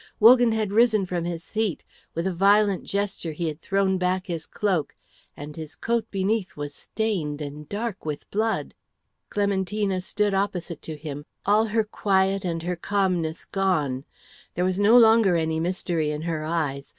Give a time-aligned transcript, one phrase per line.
[0.19, 1.83] Wogan had risen from his seat;
[2.15, 4.95] with a violent gesture he had thrown back his cloak,
[5.37, 8.73] and his coat beneath was stained and dark with blood.
[9.29, 14.03] Clementina stood opposite to him, all her quiet and her calmness gone.
[14.55, 16.89] There was no longer any mystery in her eyes.